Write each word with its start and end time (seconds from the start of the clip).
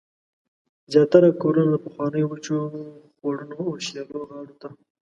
زیاتره 0.91 1.29
کورونه 1.41 1.69
د 1.75 1.81
پخوانیو 1.83 2.29
وچو 2.31 2.57
خوړونو 3.15 3.55
او 3.69 3.75
شیلو 3.85 4.19
غاړو 4.29 4.55
ته 4.61 4.67